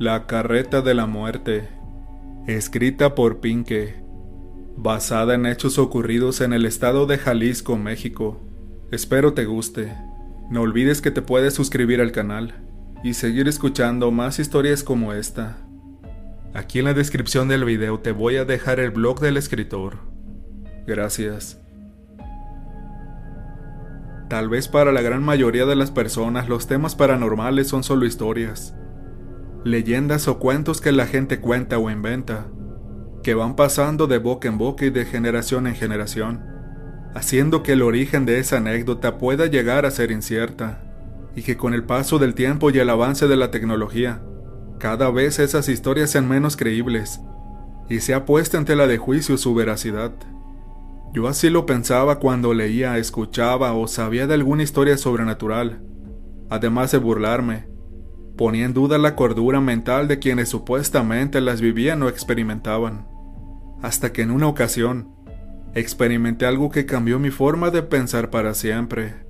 La 0.00 0.26
carreta 0.26 0.80
de 0.80 0.94
la 0.94 1.04
muerte, 1.04 1.68
escrita 2.46 3.14
por 3.14 3.40
Pinque, 3.40 4.02
basada 4.74 5.34
en 5.34 5.44
hechos 5.44 5.78
ocurridos 5.78 6.40
en 6.40 6.54
el 6.54 6.64
estado 6.64 7.04
de 7.04 7.18
Jalisco, 7.18 7.76
México. 7.76 8.40
Espero 8.90 9.34
te 9.34 9.44
guste. 9.44 9.92
No 10.48 10.62
olvides 10.62 11.02
que 11.02 11.10
te 11.10 11.20
puedes 11.20 11.52
suscribir 11.52 12.00
al 12.00 12.12
canal 12.12 12.66
y 13.04 13.12
seguir 13.12 13.46
escuchando 13.46 14.10
más 14.10 14.38
historias 14.38 14.82
como 14.82 15.12
esta. 15.12 15.58
Aquí 16.54 16.78
en 16.78 16.86
la 16.86 16.94
descripción 16.94 17.48
del 17.48 17.66
video 17.66 18.00
te 18.00 18.12
voy 18.12 18.36
a 18.36 18.46
dejar 18.46 18.80
el 18.80 18.92
blog 18.92 19.20
del 19.20 19.36
escritor. 19.36 19.98
Gracias. 20.86 21.60
Tal 24.30 24.48
vez 24.48 24.66
para 24.66 24.92
la 24.92 25.02
gran 25.02 25.22
mayoría 25.22 25.66
de 25.66 25.76
las 25.76 25.90
personas 25.90 26.48
los 26.48 26.66
temas 26.66 26.94
paranormales 26.96 27.68
son 27.68 27.84
solo 27.84 28.06
historias, 28.06 28.74
leyendas 29.64 30.26
o 30.28 30.38
cuentos 30.38 30.80
que 30.80 30.92
la 30.92 31.06
gente 31.06 31.40
cuenta 31.40 31.78
o 31.78 31.90
inventa, 31.90 32.46
que 33.22 33.34
van 33.34 33.56
pasando 33.56 34.06
de 34.06 34.18
boca 34.18 34.48
en 34.48 34.58
boca 34.58 34.86
y 34.86 34.90
de 34.90 35.04
generación 35.04 35.66
en 35.66 35.74
generación, 35.74 36.42
haciendo 37.14 37.62
que 37.62 37.72
el 37.72 37.82
origen 37.82 38.24
de 38.24 38.38
esa 38.38 38.58
anécdota 38.58 39.18
pueda 39.18 39.46
llegar 39.46 39.84
a 39.84 39.90
ser 39.90 40.10
incierta, 40.10 40.84
y 41.36 41.42
que 41.42 41.56
con 41.56 41.74
el 41.74 41.84
paso 41.84 42.18
del 42.18 42.34
tiempo 42.34 42.70
y 42.70 42.78
el 42.78 42.88
avance 42.88 43.28
de 43.28 43.36
la 43.36 43.50
tecnología, 43.50 44.22
cada 44.78 45.10
vez 45.10 45.38
esas 45.38 45.68
historias 45.68 46.10
sean 46.10 46.28
menos 46.28 46.56
creíbles, 46.56 47.20
y 47.88 48.00
se 48.00 48.14
ha 48.14 48.24
puesto 48.24 48.56
ante 48.56 48.76
la 48.76 48.86
de 48.86 48.98
juicio 48.98 49.36
su 49.36 49.54
veracidad. 49.54 50.12
Yo 51.12 51.28
así 51.28 51.50
lo 51.50 51.66
pensaba 51.66 52.18
cuando 52.18 52.54
leía, 52.54 52.96
escuchaba 52.96 53.74
o 53.74 53.88
sabía 53.88 54.26
de 54.26 54.34
alguna 54.34 54.62
historia 54.62 54.96
sobrenatural, 54.96 55.82
además 56.48 56.92
de 56.92 56.98
burlarme, 56.98 57.69
ponía 58.40 58.64
en 58.64 58.72
duda 58.72 58.96
la 58.96 59.16
cordura 59.16 59.60
mental 59.60 60.08
de 60.08 60.18
quienes 60.18 60.48
supuestamente 60.48 61.42
las 61.42 61.60
vivían 61.60 62.02
o 62.02 62.08
experimentaban. 62.08 63.06
Hasta 63.82 64.14
que 64.14 64.22
en 64.22 64.30
una 64.30 64.46
ocasión, 64.46 65.14
experimenté 65.74 66.46
algo 66.46 66.70
que 66.70 66.86
cambió 66.86 67.18
mi 67.18 67.28
forma 67.28 67.70
de 67.70 67.82
pensar 67.82 68.30
para 68.30 68.54
siempre. 68.54 69.26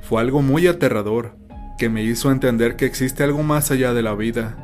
Fue 0.00 0.22
algo 0.22 0.40
muy 0.40 0.66
aterrador, 0.66 1.36
que 1.76 1.90
me 1.90 2.02
hizo 2.02 2.32
entender 2.32 2.76
que 2.76 2.86
existe 2.86 3.22
algo 3.22 3.42
más 3.42 3.70
allá 3.70 3.92
de 3.92 4.00
la 4.00 4.14
vida, 4.14 4.56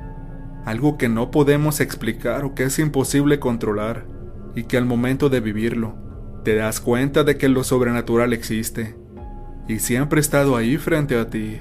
algo 0.65 0.97
que 0.97 1.11
no 1.11 1.31
podemos 1.31 1.81
explicar 1.81 2.47
o 2.47 2.55
que 2.55 2.63
es 2.63 2.79
imposible 2.79 3.39
controlar, 3.39 4.07
y 4.55 4.63
que 4.63 4.79
al 4.79 4.87
momento 4.87 5.29
de 5.29 5.41
vivirlo, 5.41 5.99
te 6.43 6.55
das 6.55 6.81
cuenta 6.81 7.23
de 7.23 7.37
que 7.37 7.51
lo 7.51 7.63
sobrenatural 7.63 8.33
existe, 8.33 8.97
y 9.69 9.81
siempre 9.81 10.21
he 10.21 10.23
estado 10.23 10.57
ahí 10.57 10.79
frente 10.79 11.19
a 11.19 11.29
ti. 11.29 11.59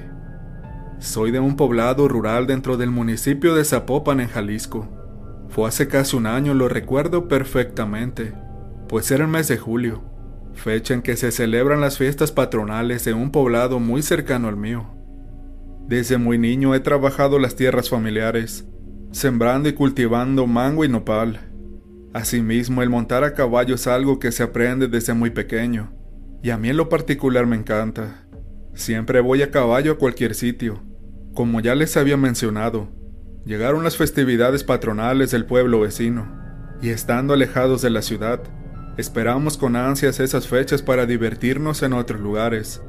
Soy 1.04 1.32
de 1.32 1.42
un 1.42 1.58
poblado 1.58 2.08
rural 2.08 2.48
dentro 2.48 2.78
del 2.78 2.90
municipio 2.90 3.56
de 3.56 3.66
Zapopan, 3.66 4.22
en 4.22 4.30
Jalisco. 4.30 4.88
Fue 5.50 5.68
hace 5.68 5.90
casi 5.90 6.16
un 6.16 6.26
año, 6.26 6.54
lo 6.54 6.70
recuerdo 6.70 7.28
perfectamente, 7.28 8.34
pues 8.88 9.12
era 9.12 9.26
el 9.26 9.30
mes 9.30 9.50
de 9.50 9.58
julio, 9.58 10.02
fecha 10.54 10.94
en 10.94 11.02
que 11.02 11.18
se 11.18 11.34
celebran 11.34 11.82
las 11.82 11.98
fiestas 11.98 12.32
patronales 12.32 13.04
de 13.04 13.14
un 13.14 13.32
poblado 13.32 13.82
muy 13.82 14.02
cercano 14.02 14.48
al 14.48 14.56
mío. 14.56 14.96
Desde 15.90 16.18
muy 16.18 16.38
niño 16.38 16.74
he 16.74 16.80
trabajado 16.80 17.38
las 17.38 17.58
tierras 17.58 17.90
familiares, 17.90 18.66
sembrando 19.12 19.68
y 19.68 19.74
cultivando 19.74 20.48
mango 20.48 20.86
y 20.86 20.88
nopal. 20.88 21.52
Asimismo, 22.14 22.82
el 22.82 22.90
montar 22.90 23.26
a 23.26 23.34
caballo 23.34 23.76
es 23.76 23.88
algo 23.88 24.20
que 24.20 24.32
se 24.32 24.42
aprende 24.42 24.88
desde 24.88 25.14
muy 25.14 25.32
pequeño, 25.32 25.92
y 26.42 26.52
a 26.52 26.58
mí 26.58 26.70
en 26.70 26.78
lo 26.78 26.88
particular 26.88 27.46
me 27.46 27.58
encanta. 27.58 28.26
Siempre 28.74 29.20
voy 29.20 29.42
a 29.42 29.52
caballo 29.52 29.92
a 29.92 29.98
cualquier 29.98 30.34
sitio, 30.34 30.82
como 31.34 31.60
ya 31.62 31.74
les 31.76 31.98
había 31.98 32.18
mencionado, 32.18 32.90
llegaron 33.46 33.84
las 33.84 33.98
festividades 33.98 34.64
patronales 34.64 35.32
del 35.32 35.46
pueblo 35.46 35.80
vecino, 35.80 36.28
y 36.82 36.90
estando 36.90 37.34
alejados 37.34 37.82
de 37.82 37.90
la 37.90 38.02
ciudad, 38.02 38.42
esperamos 38.98 39.58
con 39.58 39.76
ansias 39.76 40.20
esas 40.20 40.48
fechas 40.48 40.82
para 40.82 41.06
divertirnos 41.06 41.82
en 41.82 41.94
otros 41.94 42.22
lugares. 42.22 42.82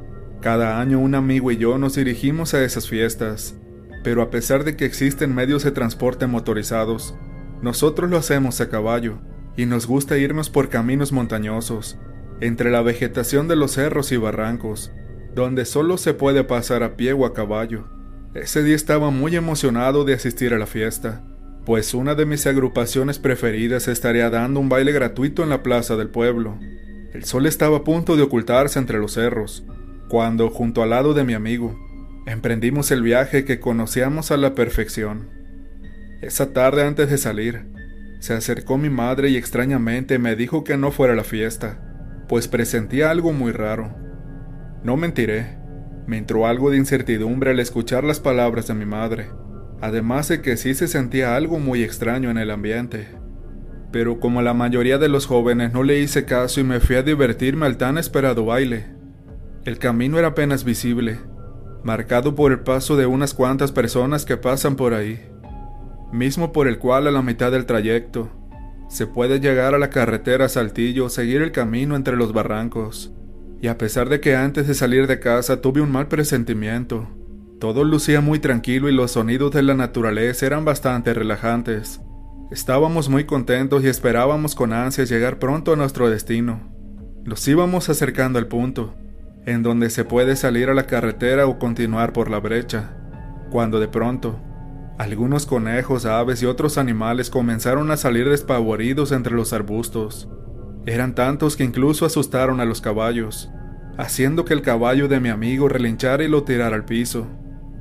Cada 0.43 0.81
año 0.81 0.99
un 0.99 1.15
amigo 1.15 1.50
y 1.50 1.56
yo 1.56 1.78
nos 1.78 1.94
dirigimos 1.94 2.53
a 2.53 2.62
esas 2.62 2.88
fiestas, 2.88 3.56
pero 4.03 4.21
a 4.21 4.31
pesar 4.31 4.65
de 4.65 4.77
que 4.77 4.84
existen 4.84 5.34
medios 5.34 5.65
de 5.65 5.71
transporte 5.71 6.27
motorizados, 6.27 7.15
nosotros 7.62 8.10
lo 8.10 8.19
hacemos 8.19 8.60
a 8.60 8.69
caballo, 8.69 9.21
y 9.56 9.65
nos 9.65 9.87
gusta 9.87 10.19
irnos 10.19 10.50
por 10.50 10.69
caminos 10.69 11.12
montañosos, 11.12 11.99
entre 12.41 12.71
la 12.71 12.83
vegetación 12.83 13.49
de 13.49 13.56
los 13.56 13.72
cerros 13.72 14.12
y 14.12 14.19
barrancos, 14.19 14.93
donde 15.34 15.65
solo 15.65 15.97
se 15.97 16.12
puede 16.12 16.44
pasar 16.44 16.83
a 16.83 16.97
pie 16.97 17.15
o 17.15 17.25
a 17.25 17.33
caballo. 17.33 17.88
Ese 18.34 18.65
día 18.65 18.75
estaba 18.75 19.11
muy 19.11 19.37
emocionado 19.37 20.05
de 20.05 20.12
asistir 20.12 20.55
a 20.55 20.59
la 20.59 20.67
fiesta, 20.67 21.22
pues 21.65 21.95
una 21.95 22.17
de 22.17 22.27
mis 22.27 22.49
agrupaciones 22.49 23.21
preferidas 23.21 23.87
estaría 23.87 24.28
dando 24.28 24.59
un 24.59 24.69
baile 24.69 24.91
gratuito 24.91 25.45
en 25.45 25.50
la 25.50 25.62
plaza 25.62 25.95
del 25.95 26.09
pueblo. 26.09 26.59
El 27.12 27.25
sol 27.25 27.47
estaba 27.47 27.78
a 27.78 27.84
punto 27.84 28.17
de 28.17 28.22
ocultarse 28.22 28.81
entre 28.81 28.99
los 28.99 29.12
cerros, 29.12 29.65
cuando, 30.09 30.50
junto 30.50 30.83
al 30.83 30.91
lado 30.91 31.15
de 31.15 31.22
mi 31.22 31.34
amigo, 31.34 31.78
emprendimos 32.27 32.91
el 32.91 33.03
viaje 33.03 33.45
que 33.45 33.61
conocíamos 33.61 34.33
a 34.33 34.37
la 34.37 34.56
perfección. 34.56 35.31
Esa 36.21 36.53
tarde 36.53 36.83
antes 36.83 37.11
de 37.11 37.19
salir, 37.19 37.66
se 38.19 38.34
acercó 38.34 38.78
mi 38.78 38.91
madre 38.91 39.28
y 39.28 39.37
extrañamente 39.37 40.19
me 40.19 40.34
dijo 40.34 40.65
que 40.65 40.77
no 40.77 40.91
fuera 40.91 41.12
a 41.12 41.16
la 41.16 41.22
fiesta, 41.22 42.25
pues 42.28 42.49
presentía 42.49 43.12
algo 43.12 43.33
muy 43.33 43.53
raro. 43.53 43.95
No 44.83 44.97
mentiré, 44.97 45.56
me 46.06 46.19
entró 46.19 46.47
algo 46.47 46.70
de 46.70 46.76
incertidumbre 46.76 47.53
al 47.53 47.60
escuchar 47.60 48.04
las 48.04 48.20
palabras 48.20 48.66
de 48.66 48.75
mi 48.75 48.84
madre, 48.84 49.31
además 49.81 50.28
de 50.28 50.42
que 50.42 50.56
sí 50.56 50.75
se 50.75 50.88
sentía 50.88 51.37
algo 51.37 51.59
muy 51.59 51.82
extraño 51.82 52.31
en 52.31 52.38
el 52.38 52.50
ambiente. 52.50 53.09
Pero 53.91 54.20
como 54.20 54.42
la 54.42 54.54
mayoría 54.54 54.98
de 54.98 55.09
los 55.09 55.26
jóvenes 55.26 55.72
no 55.72 55.82
le 55.82 56.00
hice 56.00 56.25
caso 56.25 56.60
y 56.60 56.65
me 56.65 56.81
fui 56.81 56.97
a 56.97 57.03
divertirme 57.03 57.66
al 57.66 57.76
tan 57.76 57.97
esperado 57.97 58.44
baile. 58.44 58.87
El 59.65 59.78
camino 59.78 60.19
era 60.19 60.28
apenas 60.28 60.65
visible, 60.65 61.20
marcado 61.82 62.34
por 62.34 62.53
el 62.53 62.60
paso 62.60 62.97
de 62.97 63.06
unas 63.06 63.32
cuantas 63.32 63.72
personas 63.72 64.25
que 64.25 64.36
pasan 64.36 64.76
por 64.76 64.94
ahí, 64.94 65.21
mismo 66.12 66.53
por 66.53 66.69
el 66.69 66.78
cual 66.78 67.06
a 67.06 67.10
la 67.10 67.22
mitad 67.22 67.50
del 67.50 67.66
trayecto 67.66 68.31
se 68.88 69.06
puede 69.06 69.41
llegar 69.41 69.75
a 69.75 69.78
la 69.78 69.91
carretera 69.91 70.48
Saltillo 70.48 71.06
o 71.06 71.09
seguir 71.09 71.41
el 71.41 71.53
camino 71.53 71.97
entre 71.97 72.16
los 72.16 72.32
barrancos 72.32 73.15
y 73.60 73.69
a 73.69 73.78
pesar 73.78 74.09
de 74.09 74.20
que 74.20 74.37
antes 74.37 74.66
de 74.66 74.75
salir 74.75 75.06
de 75.06 75.20
casa 75.20 75.60
tuve 75.60 75.81
un 75.81 75.91
mal 75.91 76.09
presentimiento, 76.09 77.09
todo 77.60 77.84
lucía 77.84 78.20
muy 78.20 78.41
tranquilo 78.41 78.88
y 78.88 78.92
los 78.92 79.12
sonidos 79.12 79.53
de 79.53 79.62
la 79.62 79.75
naturaleza 79.75 80.44
eran 80.44 80.65
bastante 80.65 81.15
relajantes. 81.15 82.00
Estábamos 82.50 83.09
muy 83.09 83.25
contentos 83.25 83.82
y 83.82 83.88
esperábamos 83.88 84.54
con 84.54 84.72
ansias 84.72 85.09
llegar 85.09 85.38
pronto 85.38 85.72
a 85.72 85.76
nuestro 85.76 86.10
destino. 86.10 86.60
Nos 87.25 87.48
íbamos 87.48 87.88
acercando 87.88 88.38
al 88.38 88.48
punto, 88.48 88.94
en 89.47 89.62
donde 89.62 89.88
se 89.88 90.04
puede 90.04 90.36
salir 90.36 90.69
a 90.69 90.75
la 90.75 90.86
carretera 90.86 91.47
o 91.47 91.59
continuar 91.59 92.12
por 92.12 92.31
la 92.31 92.38
brecha, 92.38 92.97
cuando 93.50 93.81
de 93.81 93.88
pronto, 93.88 94.38
algunos 94.98 95.47
conejos, 95.47 96.04
aves 96.06 96.42
y 96.42 96.47
otros 96.47 96.78
animales 96.78 97.31
comenzaron 97.31 97.91
a 97.91 97.97
salir 97.97 98.28
despavoridos 98.28 99.10
entre 99.10 99.34
los 99.34 99.53
arbustos. 99.53 100.28
Eran 100.87 101.15
tantos 101.15 101.56
que 101.56 101.65
incluso 101.65 102.05
asustaron 102.05 102.61
a 102.61 102.67
los 102.67 102.83
caballos, 102.83 103.50
haciendo 103.97 104.45
que 104.45 104.53
el 104.53 104.61
caballo 104.61 105.09
de 105.09 105.19
mi 105.19 105.31
amigo 105.31 105.69
relinchara 105.69 106.25
y 106.25 106.28
lo 106.28 106.45
tirara 106.45 106.77
al 106.77 106.84
piso. 106.84 107.27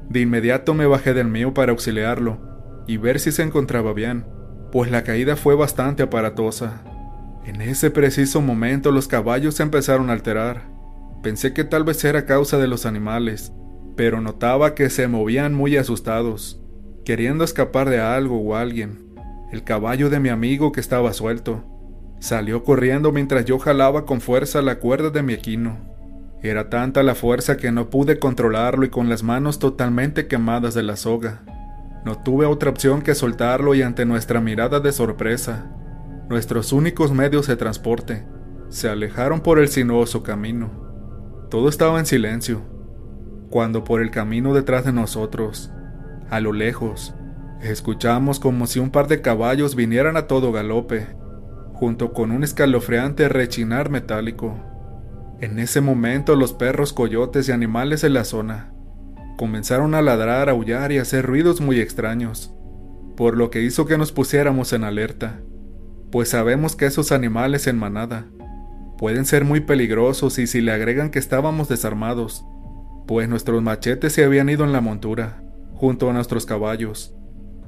De 0.10 0.22
inmediato 0.22 0.74
me 0.74 0.86
bajé 0.86 1.14
del 1.14 1.28
mío 1.28 1.54
para 1.54 1.72
auxiliarlo 1.74 2.40
y 2.88 2.98
ver 2.98 3.20
si 3.20 3.32
se 3.32 3.44
encontraba 3.44 3.94
bien, 3.94 4.26
pues 4.72 4.90
la 4.90 5.04
caída 5.04 5.36
fue 5.36 5.56
bastante 5.56 6.04
aparatosa. 6.04 6.82
En 7.46 7.62
ese 7.62 7.92
preciso 7.92 8.42
momento 8.42 8.92
los 8.92 9.10
caballos 9.10 9.56
se 9.56 9.64
empezaron 9.64 10.10
a 10.10 10.14
alterar. 10.14 10.70
Pensé 11.22 11.54
que 11.54 11.66
tal 11.66 11.84
vez 11.84 12.04
era 12.06 12.26
causa 12.26 12.58
de 12.58 12.68
los 12.68 12.86
animales, 12.86 13.52
pero 13.98 14.22
notaba 14.22 14.76
que 14.76 14.90
se 14.90 15.10
movían 15.10 15.54
muy 15.54 15.76
asustados, 15.76 16.62
queriendo 17.04 17.44
escapar 17.44 17.90
de 17.90 18.00
algo 18.00 18.40
o 18.40 18.56
alguien. 18.56 19.14
El 19.52 19.66
caballo 19.66 20.10
de 20.10 20.22
mi 20.22 20.30
amigo 20.30 20.72
que 20.72 20.80
estaba 20.80 21.12
suelto 21.12 21.73
Salió 22.24 22.64
corriendo 22.64 23.12
mientras 23.12 23.44
yo 23.44 23.60
jalaba 23.60 24.06
con 24.06 24.22
fuerza 24.22 24.62
la 24.62 24.80
cuerda 24.80 25.10
de 25.10 25.22
mi 25.22 25.34
equino. 25.34 25.76
Era 26.42 26.70
tanta 26.70 27.04
la 27.04 27.16
fuerza 27.16 27.58
que 27.58 27.70
no 27.70 27.90
pude 27.90 28.18
controlarlo 28.18 28.86
y 28.86 28.90
con 28.90 29.10
las 29.10 29.24
manos 29.24 29.60
totalmente 29.60 30.28
quemadas 30.28 30.74
de 30.74 30.84
la 30.84 30.96
soga. 30.96 31.44
No 32.06 32.18
tuve 32.24 32.46
otra 32.46 32.70
opción 32.70 33.02
que 33.02 33.14
soltarlo 33.14 33.76
y 33.76 33.82
ante 33.82 34.06
nuestra 34.06 34.40
mirada 34.40 34.80
de 34.80 34.94
sorpresa, 34.94 35.70
nuestros 36.30 36.72
únicos 36.72 37.12
medios 37.12 37.46
de 37.48 37.58
transporte 37.58 38.26
se 38.70 38.88
alejaron 38.88 39.42
por 39.42 39.60
el 39.60 39.68
sinuoso 39.68 40.24
camino. 40.24 40.72
Todo 41.50 41.68
estaba 41.68 42.00
en 42.00 42.06
silencio, 42.06 42.62
cuando 43.50 43.84
por 43.84 44.02
el 44.02 44.12
camino 44.12 44.54
detrás 44.54 44.86
de 44.86 44.94
nosotros, 44.94 45.74
a 46.30 46.40
lo 46.40 46.54
lejos, 46.54 47.14
escuchamos 47.62 48.40
como 48.40 48.66
si 48.66 48.80
un 48.80 48.92
par 48.92 49.10
de 49.10 49.20
caballos 49.22 49.76
vinieran 49.76 50.16
a 50.16 50.26
todo 50.28 50.54
galope 50.54 51.22
junto 51.84 52.14
con 52.14 52.32
un 52.32 52.46
escalofriante 52.46 53.28
rechinar 53.28 53.90
metálico. 53.90 54.56
En 55.42 55.60
ese 55.60 55.82
momento 55.82 56.38
los 56.38 56.54
perros, 56.54 56.94
coyotes 56.94 57.50
y 57.50 57.52
animales 57.52 58.00
de 58.00 58.10
la 58.10 58.24
zona 58.24 58.72
comenzaron 59.36 59.94
a 59.94 60.02
ladrar, 60.02 60.48
aullar 60.48 60.94
y 60.94 61.00
hacer 61.00 61.26
ruidos 61.26 61.60
muy 61.60 61.82
extraños. 61.82 62.56
por 63.18 63.36
lo 63.36 63.50
que 63.50 63.64
hizo 63.64 63.86
que 63.86 63.98
nos 63.98 64.14
pusiéramos 64.14 64.72
en 64.72 64.86
alerta, 64.86 65.42
pues 66.10 66.30
sabemos 66.30 66.78
que 66.78 66.86
esos 66.86 67.12
animales 67.12 67.68
en 67.68 67.78
manada 67.78 68.28
pueden 68.98 69.26
ser 69.26 69.44
muy 69.44 69.60
peligrosos 69.60 70.40
y 70.40 70.48
si 70.48 70.62
le 70.62 70.72
agregan 70.72 71.10
que 71.10 71.20
estábamos 71.20 71.68
desarmados, 71.68 72.46
pues 73.08 73.28
nuestros 73.28 73.62
machetes 73.62 74.14
se 74.14 74.24
habían 74.24 74.48
ido 74.48 74.64
en 74.64 74.72
la 74.72 74.80
montura, 74.80 75.44
junto 75.74 76.10
a 76.10 76.14
nuestros 76.14 76.46
caballos. 76.46 77.14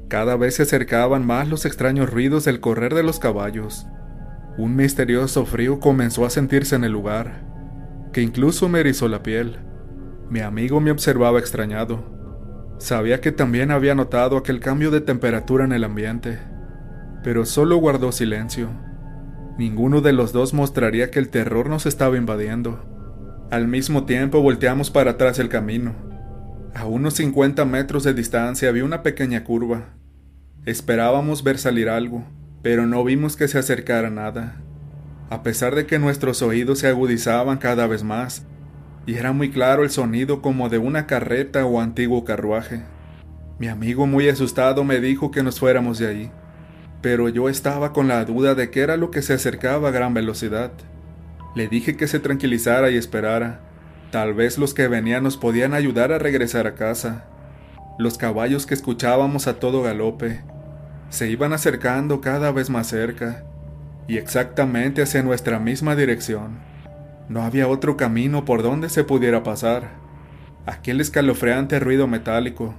Cada 0.08 0.38
vez 0.38 0.56
se 0.56 0.64
acercaban 0.64 1.28
más 1.28 1.50
los 1.50 1.66
extraños 1.66 2.10
ruidos 2.10 2.46
del 2.46 2.62
correr 2.62 2.96
de 2.96 3.04
los 3.04 3.20
caballos. 3.20 3.86
Un 4.58 4.76
misterioso 4.76 5.46
frío 5.46 5.82
comenzó 5.82 6.26
a 6.26 6.30
sentirse 6.30 6.76
en 6.76 6.86
el 6.86 6.94
lugar, 6.94 7.44
que 8.14 8.22
incluso 8.22 8.70
me 8.70 8.80
erizó 8.80 9.10
la 9.10 9.22
piel. 9.22 9.58
Mi 10.30 10.40
amigo 10.40 10.80
me 10.80 10.92
observaba 10.92 11.40
extrañado. 11.40 12.04
Sabía 12.78 13.20
que 13.20 13.34
también 13.34 13.70
había 13.72 13.96
notado 13.96 14.38
aquel 14.38 14.62
cambio 14.62 14.92
de 14.92 15.02
temperatura 15.02 15.66
en 15.66 15.74
el 15.74 15.84
ambiente, 15.84 16.40
pero 17.22 17.46
solo 17.46 17.76
guardó 17.78 18.14
silencio. 18.14 18.70
Ninguno 19.58 20.00
de 20.00 20.14
los 20.14 20.32
dos 20.32 20.54
mostraría 20.54 21.12
que 21.12 21.20
el 21.20 21.30
terror 21.30 21.70
nos 21.70 21.86
estaba 21.86 22.16
invadiendo. 22.16 22.80
Al 23.52 23.68
mismo 23.68 24.06
tiempo 24.06 24.42
volteamos 24.42 24.90
para 24.90 25.12
atrás 25.12 25.38
el 25.40 25.50
camino. 25.50 25.96
A 26.74 26.86
unos 26.86 27.16
50 27.16 27.66
metros 27.66 28.04
de 28.06 28.14
distancia 28.14 28.70
había 28.70 28.86
una 28.86 29.04
pequeña 29.04 29.44
curva. 29.44 29.96
Esperábamos 30.66 31.44
ver 31.44 31.58
salir 31.58 31.90
algo, 31.90 32.26
pero 32.66 32.88
no 32.88 33.04
vimos 33.04 33.38
que 33.38 33.48
se 33.48 33.60
acercara 33.60 34.10
nada. 34.10 34.56
A 35.30 35.44
pesar 35.44 35.76
de 35.76 35.86
que 35.86 36.00
nuestros 36.00 36.42
oídos 36.42 36.80
se 36.80 36.88
agudizaban 36.88 37.60
cada 37.60 37.86
vez 37.86 38.02
más, 38.04 38.44
y 39.06 39.14
era 39.14 39.34
muy 39.34 39.52
claro 39.52 39.84
el 39.84 39.92
sonido 39.92 40.42
como 40.42 40.70
de 40.70 40.80
una 40.80 41.06
carreta 41.06 41.64
o 41.68 41.80
antiguo 41.80 42.26
carruaje. 42.26 42.82
Mi 43.60 43.68
amigo 43.68 44.08
muy 44.08 44.30
asustado 44.30 44.84
me 44.84 45.00
dijo 45.00 45.30
que 45.30 45.44
nos 45.44 45.60
fuéramos 45.60 46.00
de 46.00 46.08
ahí 46.08 46.32
pero 47.06 47.30
yo 47.30 47.50
estaba 47.50 47.94
con 47.94 48.08
la 48.08 48.26
duda 48.26 48.56
de 48.56 48.72
qué 48.72 48.82
era 48.82 48.98
lo 48.98 49.12
que 49.12 49.22
se 49.22 49.36
acercaba 49.36 49.90
a 49.90 49.92
gran 49.92 50.16
velocidad. 50.16 50.72
Le 51.54 51.68
dije 51.68 51.96
que 51.96 52.08
se 52.08 52.20
tranquilizara 52.20 52.90
y 52.90 52.98
esperara. 52.98 53.60
Tal 54.10 54.34
vez 54.34 54.58
los 54.58 54.74
que 54.74 54.88
venían 54.88 55.22
nos 55.22 55.38
podían 55.38 55.76
ayudar 55.76 56.12
a 56.12 56.18
regresar 56.18 56.66
a 56.66 56.74
casa. 56.74 57.26
Los 58.00 58.18
caballos 58.18 58.66
que 58.66 58.74
escuchábamos 58.74 59.46
a 59.46 59.60
todo 59.60 59.84
galope 59.84 60.42
se 61.10 61.30
iban 61.30 61.54
acercando 61.54 62.22
cada 62.22 62.52
vez 62.52 62.70
más 62.70 62.88
cerca 62.88 63.44
y 64.08 64.18
exactamente 64.18 65.02
hacia 65.02 65.24
nuestra 65.24 65.60
misma 65.60 65.96
dirección. 65.96 66.60
No 67.30 67.42
había 67.42 67.68
otro 67.68 67.98
camino 67.98 68.46
por 68.46 68.62
donde 68.62 68.90
se 68.90 69.04
pudiera 69.04 69.44
pasar. 69.44 69.90
Aquel 70.66 71.02
escalofriante 71.02 71.80
ruido 71.80 72.08
metálico, 72.08 72.76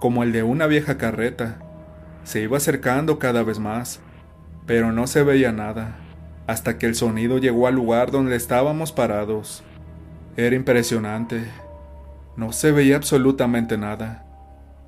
como 0.00 0.22
el 0.22 0.32
de 0.32 0.42
una 0.42 0.66
vieja 0.66 0.98
carreta, 0.98 1.58
se 2.24 2.40
iba 2.42 2.56
acercando 2.56 3.18
cada 3.18 3.42
vez 3.42 3.58
más, 3.58 4.00
pero 4.66 4.92
no 4.92 5.06
se 5.06 5.22
veía 5.22 5.52
nada, 5.52 5.96
hasta 6.46 6.78
que 6.78 6.86
el 6.86 6.94
sonido 6.94 7.38
llegó 7.38 7.66
al 7.66 7.74
lugar 7.74 8.10
donde 8.10 8.36
estábamos 8.36 8.92
parados. 8.92 9.62
Era 10.36 10.56
impresionante. 10.56 11.44
No 12.36 12.52
se 12.52 12.72
veía 12.72 12.96
absolutamente 12.96 13.76
nada. 13.76 14.29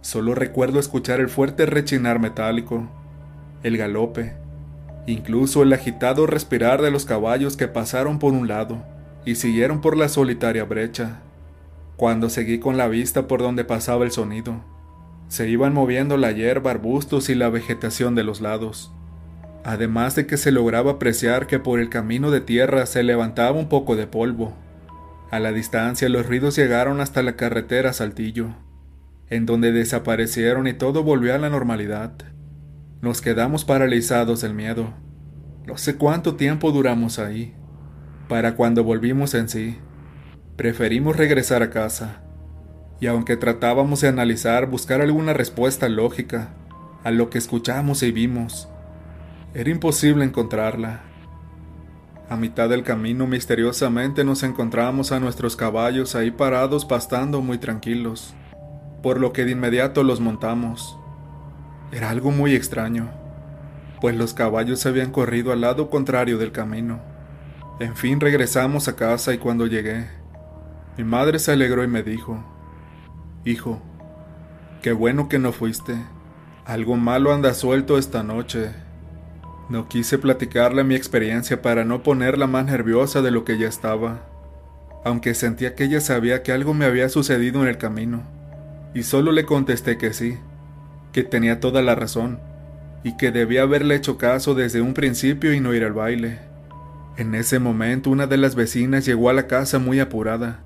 Solo 0.02 0.34
recuerdo 0.34 0.80
escuchar 0.80 1.20
el 1.20 1.28
fuerte 1.28 1.64
rechinar 1.64 2.18
metálico, 2.18 2.88
el 3.62 3.76
galope, 3.76 4.34
incluso 5.06 5.62
el 5.62 5.72
agitado 5.72 6.26
respirar 6.26 6.82
de 6.82 6.90
los 6.90 7.04
caballos 7.04 7.56
que 7.56 7.68
pasaron 7.68 8.18
por 8.18 8.32
un 8.32 8.48
lado 8.48 8.84
y 9.24 9.36
siguieron 9.36 9.80
por 9.80 9.96
la 9.96 10.08
solitaria 10.08 10.64
brecha. 10.64 11.20
Cuando 11.96 12.30
seguí 12.30 12.58
con 12.58 12.76
la 12.76 12.88
vista 12.88 13.28
por 13.28 13.42
donde 13.42 13.64
pasaba 13.64 14.04
el 14.04 14.10
sonido, 14.10 14.64
se 15.28 15.48
iban 15.48 15.72
moviendo 15.72 16.16
la 16.16 16.32
hierba, 16.32 16.72
arbustos 16.72 17.28
y 17.28 17.36
la 17.36 17.48
vegetación 17.48 18.16
de 18.16 18.24
los 18.24 18.40
lados, 18.40 18.92
además 19.62 20.16
de 20.16 20.26
que 20.26 20.36
se 20.36 20.50
lograba 20.50 20.92
apreciar 20.92 21.46
que 21.46 21.60
por 21.60 21.78
el 21.78 21.88
camino 21.90 22.32
de 22.32 22.40
tierra 22.40 22.86
se 22.86 23.04
levantaba 23.04 23.56
un 23.56 23.68
poco 23.68 23.94
de 23.94 24.08
polvo. 24.08 24.52
A 25.30 25.38
la 25.38 25.52
distancia 25.52 26.08
los 26.08 26.26
ruidos 26.26 26.56
llegaron 26.56 27.00
hasta 27.00 27.22
la 27.22 27.36
carretera 27.36 27.92
Saltillo, 27.92 28.48
en 29.32 29.46
donde 29.46 29.72
desaparecieron 29.72 30.66
y 30.66 30.74
todo 30.74 31.04
volvió 31.04 31.34
a 31.34 31.38
la 31.38 31.48
normalidad. 31.48 32.12
Nos 33.00 33.22
quedamos 33.22 33.64
paralizados 33.64 34.42
del 34.42 34.52
miedo. 34.52 34.92
No 35.64 35.78
sé 35.78 35.96
cuánto 35.96 36.34
tiempo 36.36 36.70
duramos 36.70 37.18
ahí. 37.18 37.54
Para 38.28 38.56
cuando 38.56 38.84
volvimos 38.84 39.32
en 39.32 39.48
sí, 39.48 39.78
preferimos 40.56 41.16
regresar 41.16 41.62
a 41.62 41.70
casa 41.70 42.20
y 43.00 43.06
aunque 43.06 43.38
tratábamos 43.38 44.02
de 44.02 44.08
analizar, 44.08 44.66
buscar 44.66 45.00
alguna 45.00 45.32
respuesta 45.32 45.88
lógica 45.88 46.50
a 47.02 47.10
lo 47.10 47.30
que 47.30 47.38
escuchamos 47.38 48.02
y 48.02 48.12
vimos, 48.12 48.68
era 49.54 49.70
imposible 49.70 50.26
encontrarla. 50.26 51.00
A 52.28 52.36
mitad 52.36 52.68
del 52.68 52.82
camino 52.82 53.26
misteriosamente 53.26 54.24
nos 54.24 54.42
encontramos 54.42 55.10
a 55.10 55.20
nuestros 55.20 55.56
caballos 55.56 56.16
ahí 56.16 56.30
parados 56.30 56.84
pastando 56.84 57.40
muy 57.40 57.56
tranquilos, 57.56 58.34
por 59.02 59.20
lo 59.20 59.32
que 59.32 59.44
de 59.44 59.52
inmediato 59.52 60.02
los 60.04 60.20
montamos. 60.20 60.98
Era 61.90 62.10
algo 62.10 62.30
muy 62.30 62.54
extraño, 62.54 63.10
pues 64.00 64.16
los 64.16 64.34
caballos 64.34 64.80
se 64.80 64.88
habían 64.88 65.10
corrido 65.10 65.52
al 65.52 65.60
lado 65.60 65.90
contrario 65.90 66.38
del 66.38 66.52
camino. 66.52 67.00
En 67.80 67.96
fin 67.96 68.20
regresamos 68.20 68.88
a 68.88 68.96
casa 68.96 69.34
y 69.34 69.38
cuando 69.38 69.66
llegué, 69.66 70.08
mi 70.96 71.04
madre 71.04 71.38
se 71.38 71.52
alegró 71.52 71.82
y 71.82 71.88
me 71.88 72.02
dijo, 72.02 72.44
Hijo, 73.44 73.82
qué 74.82 74.92
bueno 74.92 75.28
que 75.28 75.38
no 75.38 75.52
fuiste. 75.52 75.96
Algo 76.64 76.96
malo 76.96 77.32
anda 77.32 77.54
suelto 77.54 77.98
esta 77.98 78.22
noche. 78.22 78.70
No 79.68 79.88
quise 79.88 80.18
platicarle 80.18 80.84
mi 80.84 80.94
experiencia 80.94 81.60
para 81.60 81.84
no 81.84 82.02
ponerla 82.02 82.46
más 82.46 82.66
nerviosa 82.66 83.22
de 83.22 83.30
lo 83.30 83.44
que 83.44 83.58
ya 83.58 83.68
estaba, 83.68 84.20
aunque 85.04 85.34
sentía 85.34 85.74
que 85.74 85.84
ella 85.84 86.00
sabía 86.00 86.42
que 86.42 86.52
algo 86.52 86.74
me 86.74 86.84
había 86.84 87.08
sucedido 87.08 87.62
en 87.62 87.68
el 87.68 87.78
camino, 87.78 88.22
y 88.94 89.02
solo 89.02 89.32
le 89.32 89.44
contesté 89.44 89.98
que 89.98 90.12
sí, 90.12 90.38
que 91.12 91.22
tenía 91.22 91.60
toda 91.60 91.82
la 91.82 91.94
razón, 91.94 92.40
y 93.04 93.16
que 93.16 93.30
debía 93.30 93.62
haberle 93.62 93.96
hecho 93.96 94.18
caso 94.18 94.54
desde 94.54 94.80
un 94.80 94.94
principio 94.94 95.52
y 95.54 95.60
no 95.60 95.74
ir 95.74 95.84
al 95.84 95.92
baile. 95.92 96.38
En 97.16 97.34
ese 97.34 97.58
momento 97.58 98.10
una 98.10 98.26
de 98.26 98.36
las 98.36 98.54
vecinas 98.54 99.04
llegó 99.04 99.28
a 99.28 99.34
la 99.34 99.46
casa 99.46 99.78
muy 99.78 100.00
apurada. 100.00 100.64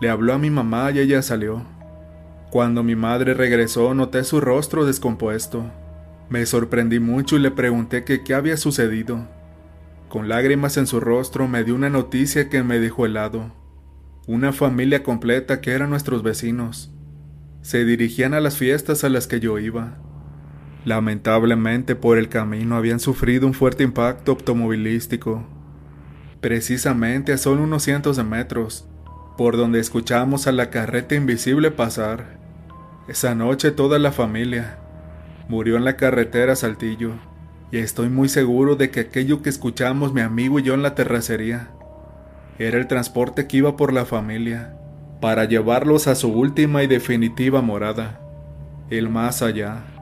Le 0.00 0.08
habló 0.08 0.32
a 0.32 0.38
mi 0.38 0.50
mamá 0.50 0.90
y 0.90 0.98
ella 1.00 1.20
salió. 1.20 1.64
Cuando 2.50 2.82
mi 2.82 2.96
madre 2.96 3.34
regresó 3.34 3.94
noté 3.94 4.24
su 4.24 4.40
rostro 4.40 4.86
descompuesto. 4.86 5.70
Me 6.30 6.46
sorprendí 6.46 7.00
mucho 7.00 7.36
y 7.36 7.40
le 7.40 7.50
pregunté 7.50 8.04
qué 8.04 8.34
había 8.34 8.56
sucedido. 8.56 9.28
Con 10.08 10.28
lágrimas 10.28 10.76
en 10.76 10.86
su 10.86 11.00
rostro 11.00 11.48
me 11.48 11.64
dio 11.64 11.74
una 11.74 11.90
noticia 11.90 12.48
que 12.48 12.62
me 12.62 12.78
dejó 12.78 13.04
helado. 13.04 13.52
Una 14.26 14.52
familia 14.52 15.02
completa 15.02 15.60
que 15.60 15.72
eran 15.72 15.90
nuestros 15.90 16.22
vecinos. 16.22 16.93
Se 17.64 17.86
dirigían 17.86 18.34
a 18.34 18.40
las 18.40 18.58
fiestas 18.58 19.04
a 19.04 19.08
las 19.08 19.26
que 19.26 19.40
yo 19.40 19.58
iba. 19.58 19.96
Lamentablemente 20.84 21.96
por 21.96 22.18
el 22.18 22.28
camino 22.28 22.76
habían 22.76 23.00
sufrido 23.00 23.46
un 23.46 23.54
fuerte 23.54 23.82
impacto 23.82 24.32
automovilístico. 24.32 25.46
Precisamente 26.42 27.32
a 27.32 27.38
solo 27.38 27.62
unos 27.62 27.82
cientos 27.82 28.18
de 28.18 28.22
metros, 28.22 28.86
por 29.38 29.56
donde 29.56 29.80
escuchamos 29.80 30.46
a 30.46 30.52
la 30.52 30.68
carreta 30.68 31.14
invisible 31.14 31.70
pasar. 31.70 32.38
Esa 33.08 33.34
noche 33.34 33.70
toda 33.70 33.98
la 33.98 34.12
familia 34.12 34.76
murió 35.48 35.78
en 35.78 35.84
la 35.84 35.96
carretera 35.96 36.56
Saltillo, 36.56 37.12
y 37.72 37.78
estoy 37.78 38.10
muy 38.10 38.28
seguro 38.28 38.76
de 38.76 38.90
que 38.90 39.00
aquello 39.00 39.40
que 39.40 39.48
escuchamos 39.48 40.12
mi 40.12 40.20
amigo 40.20 40.58
y 40.58 40.64
yo 40.64 40.74
en 40.74 40.82
la 40.82 40.94
terracería 40.94 41.70
era 42.58 42.76
el 42.76 42.88
transporte 42.88 43.46
que 43.46 43.56
iba 43.56 43.74
por 43.78 43.94
la 43.94 44.04
familia 44.04 44.76
para 45.24 45.46
llevarlos 45.46 46.06
a 46.06 46.16
su 46.16 46.28
última 46.28 46.82
y 46.82 46.86
definitiva 46.86 47.62
morada, 47.62 48.20
el 48.90 49.08
más 49.08 49.40
allá. 49.40 49.93